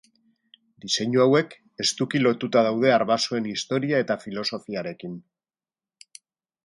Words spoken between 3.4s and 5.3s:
historia eta filosofiarekin.